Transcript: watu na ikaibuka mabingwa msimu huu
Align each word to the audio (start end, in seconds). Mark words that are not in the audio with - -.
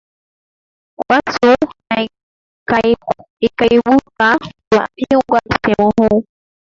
watu 1.09 1.67
na 1.89 2.07
ikaibuka 3.41 4.39
mabingwa 4.75 5.39
msimu 5.49 5.91
huu 5.97 6.25